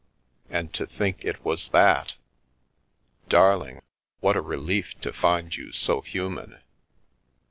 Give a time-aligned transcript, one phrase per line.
[0.49, 2.15] And to think it was that—
[3.29, 3.83] darling,
[4.19, 6.57] what a relief to find you so human